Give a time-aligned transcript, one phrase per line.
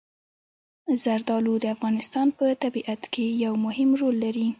[1.03, 4.47] زردالو د افغانستان په طبیعت کې یو مهم رول لري.